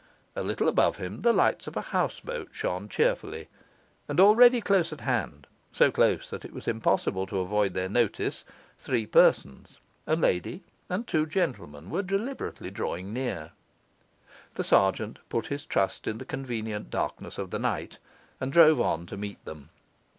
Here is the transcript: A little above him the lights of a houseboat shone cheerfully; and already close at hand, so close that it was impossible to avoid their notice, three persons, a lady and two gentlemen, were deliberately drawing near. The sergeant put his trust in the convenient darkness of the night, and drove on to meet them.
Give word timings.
A 0.35 0.41
little 0.41 0.67
above 0.67 0.97
him 0.97 1.21
the 1.21 1.31
lights 1.31 1.67
of 1.67 1.77
a 1.77 1.81
houseboat 1.93 2.49
shone 2.53 2.89
cheerfully; 2.89 3.49
and 4.07 4.19
already 4.19 4.59
close 4.59 4.91
at 4.91 5.01
hand, 5.01 5.45
so 5.71 5.91
close 5.91 6.27
that 6.31 6.43
it 6.43 6.53
was 6.53 6.67
impossible 6.67 7.27
to 7.27 7.37
avoid 7.37 7.75
their 7.75 7.87
notice, 7.87 8.43
three 8.79 9.05
persons, 9.05 9.79
a 10.07 10.15
lady 10.15 10.63
and 10.89 11.05
two 11.05 11.27
gentlemen, 11.27 11.91
were 11.91 12.01
deliberately 12.01 12.71
drawing 12.71 13.13
near. 13.13 13.51
The 14.55 14.63
sergeant 14.63 15.19
put 15.29 15.45
his 15.53 15.65
trust 15.65 16.07
in 16.07 16.17
the 16.17 16.25
convenient 16.25 16.89
darkness 16.89 17.37
of 17.37 17.51
the 17.51 17.59
night, 17.59 17.99
and 18.39 18.51
drove 18.51 18.81
on 18.81 19.05
to 19.05 19.17
meet 19.17 19.45
them. 19.45 19.69